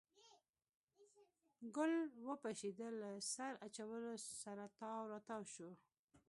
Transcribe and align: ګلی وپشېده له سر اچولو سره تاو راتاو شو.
ګلی 1.75 1.99
وپشېده 2.27 2.87
له 3.01 3.09
سر 3.33 3.51
اچولو 3.65 4.13
سره 4.43 4.65
تاو 4.79 5.01
راتاو 5.13 5.41
شو. 5.53 5.69